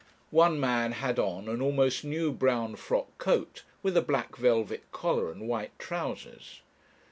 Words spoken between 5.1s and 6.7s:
and white trousers.